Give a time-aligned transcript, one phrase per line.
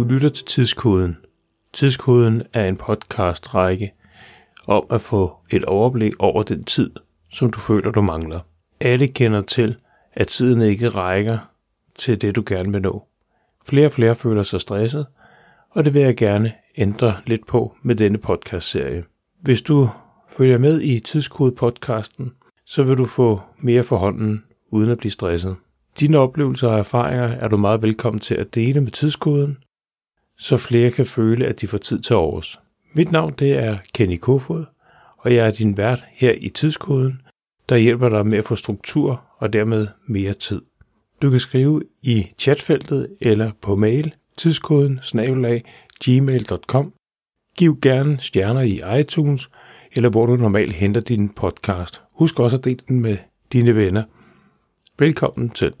[0.00, 1.16] Du lytter til Tidskoden.
[1.72, 3.92] Tidskoden er en podcastrække
[4.66, 6.90] om at få et overblik over den tid,
[7.32, 8.40] som du føler, du mangler.
[8.80, 9.76] Alle kender til,
[10.12, 11.38] at tiden ikke rækker
[11.94, 13.04] til det, du gerne vil nå.
[13.64, 15.06] Flere og flere føler sig stresset,
[15.70, 19.04] og det vil jeg gerne ændre lidt på med denne podcastserie.
[19.40, 19.88] Hvis du
[20.36, 22.32] følger med i Tidskode-podcasten,
[22.64, 25.56] så vil du få mere for hånden uden at blive stresset.
[26.00, 29.58] Dine oplevelser og erfaringer er du meget velkommen til at dele med tidskoden,
[30.40, 32.60] så flere kan føle, at de får tid til overs.
[32.92, 34.64] Mit navn det er Kenny Kofod,
[35.18, 37.20] og jeg er din vært her i tidskoden,
[37.68, 40.60] der hjælper dig med at få struktur og dermed mere tid.
[41.22, 45.64] Du kan skrive i chatfeltet eller på mail tidskoden snabelag
[46.04, 46.92] gmail.com.
[47.56, 49.50] Giv gerne stjerner i iTunes,
[49.92, 52.02] eller hvor du normalt henter din podcast.
[52.12, 53.16] Husk også at dele den med
[53.52, 54.02] dine venner.
[54.98, 55.72] Velkommen til.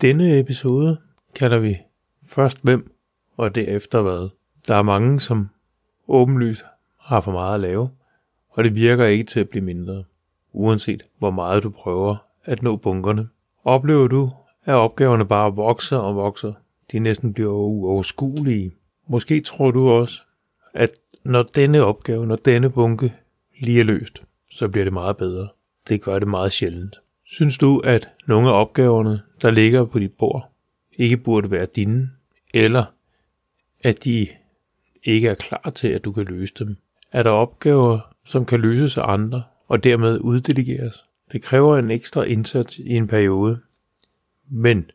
[0.00, 0.98] Denne episode
[1.34, 1.78] kalder vi
[2.26, 2.92] først hvem
[3.36, 4.28] og derefter hvad.
[4.68, 5.48] Der er mange, som
[6.08, 6.64] åbenlyst
[7.00, 7.90] har for meget at lave,
[8.50, 10.04] og det virker ikke til at blive mindre,
[10.52, 13.28] uanset hvor meget du prøver at nå bunkerne.
[13.64, 14.30] Oplever du,
[14.64, 16.52] at opgaverne bare vokser og vokser,
[16.92, 18.74] de næsten bliver uoverskuelige.
[19.06, 20.22] Måske tror du også,
[20.72, 20.90] at
[21.24, 23.14] når denne opgave, når denne bunke
[23.60, 25.48] lige er løst, så bliver det meget bedre.
[25.88, 27.00] Det gør det meget sjældent.
[27.26, 30.50] Synes du, at nogle af opgaverne, der ligger på dit bord,
[30.92, 32.10] ikke burde være dine,
[32.54, 32.84] eller
[33.80, 34.28] at de
[35.04, 36.76] ikke er klar til, at du kan løse dem?
[37.12, 41.04] Er der opgaver, som kan løses af andre, og dermed uddelegeres?
[41.32, 43.60] Det kræver en ekstra indsats i en periode.
[44.48, 44.90] Men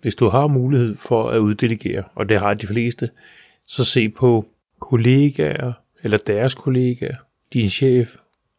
[0.00, 3.10] hvis du har mulighed for at uddelegere, og det har de fleste,
[3.66, 4.46] så se på
[4.80, 7.16] kollegaer eller deres kollegaer,
[7.52, 8.16] din chef,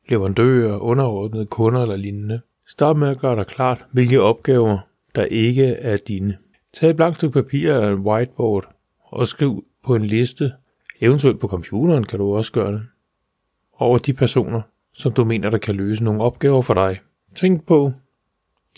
[0.10, 2.42] leverandører, underordnede kunder eller lignende.
[2.68, 4.78] Start med at gøre dig klart, hvilke opgaver,
[5.16, 6.38] der ikke er dine.
[6.74, 10.54] Tag et blankt stykke papir eller en whiteboard og skriv på en liste,
[11.02, 12.82] eventuelt på computeren kan du også gøre det,
[13.74, 14.62] over de personer,
[14.94, 17.00] som du mener, der kan løse nogle opgaver for dig.
[17.36, 17.94] Tænk på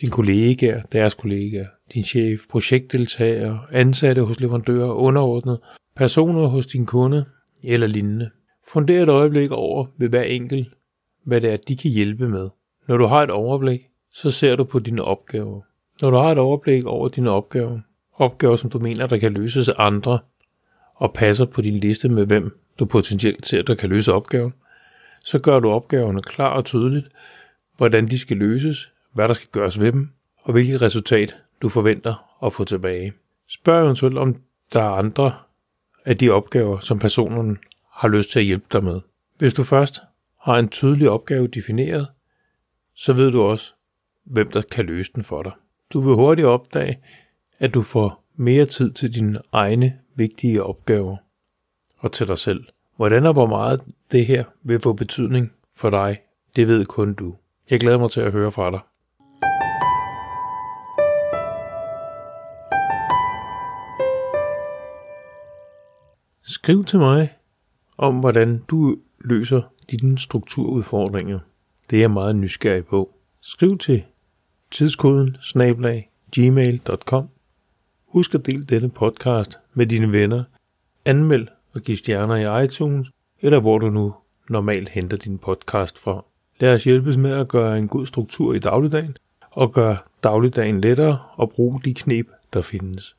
[0.02, 5.60] dine kollegaer, deres kollegaer, din chef, projektdeltagere, ansatte hos leverandører, underordnet,
[5.96, 7.26] personer hos din kunde
[7.64, 8.30] eller lignende.
[8.68, 10.68] Funder et øjeblik over ved hver enkelt,
[11.24, 12.50] hvad det er, de kan hjælpe med.
[12.88, 13.82] Når du har et overblik,
[14.14, 15.62] så ser du på dine opgaver.
[16.02, 17.80] Når du har et overblik over dine opgaver,
[18.14, 20.20] opgaver som du mener, der kan løses af andre,
[20.96, 24.54] og passer på din liste med hvem du potentielt ser, der kan løse opgaven,
[25.24, 27.08] så gør du opgaverne klar og tydeligt,
[27.78, 30.10] hvordan de skal løses, hvad der skal gøres ved dem,
[30.44, 33.14] og hvilket resultat du forventer at få tilbage.
[33.50, 34.36] Spørg eventuelt om
[34.74, 35.34] der er andre
[36.06, 37.58] af de opgaver, som personen
[37.92, 39.02] har lyst til at hjælpe dig med.
[39.38, 40.02] Hvis du først
[40.42, 42.08] har en tydelig opgave defineret,
[42.96, 43.74] så ved du også,
[44.24, 45.52] hvem der kan løse den for dig.
[45.94, 47.00] Du vil hurtigt opdage,
[47.60, 51.18] at du får mere tid til dine egne vigtige opgaver
[52.00, 52.66] og til dig selv.
[52.96, 56.22] Hvordan og hvor meget det her vil få betydning for dig,
[56.56, 57.36] det ved kun du.
[57.70, 58.80] Jeg glæder mig til at høre fra dig.
[66.44, 67.34] Skriv til mig
[67.98, 69.62] om, hvordan du løser
[69.92, 71.40] dine strukturudfordringer.
[71.90, 73.12] Det er jeg meget nysgerrig på.
[73.42, 74.04] Skriv til
[74.72, 77.30] tidskoden snablag gmail.com.
[78.08, 80.44] Husk at dele denne podcast med dine venner.
[81.06, 83.08] Anmeld og giv stjerner i iTunes,
[83.42, 84.14] eller hvor du nu
[84.50, 86.26] normalt henter din podcast fra.
[86.60, 89.18] Lad os hjælpes med at gøre en god struktur i dagligdagen,
[89.52, 93.16] og gøre dagligdagen lettere og bruge de knep, der findes.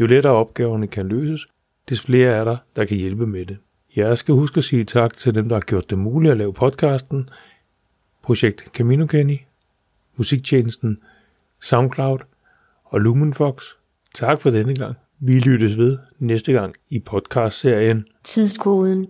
[0.00, 1.46] Jo lettere opgaverne kan løses,
[1.88, 3.58] des flere er der, der kan hjælpe med det.
[3.96, 6.52] Jeg skal huske at sige tak til dem, der har gjort det muligt at lave
[6.52, 7.28] podcasten,
[8.22, 9.38] Projekt Camino Kenny,
[10.16, 10.98] Musiktjenesten,
[11.62, 12.18] Soundcloud
[12.84, 13.64] og Lumenfox.
[14.14, 14.96] Tak for denne gang.
[15.18, 19.08] Vi lyttes ved næste gang i podcastserien Tidskoden